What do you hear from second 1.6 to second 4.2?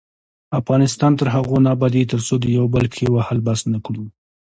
نه ابادیږي، ترڅو د یو بل پښې وهل بس نکړو.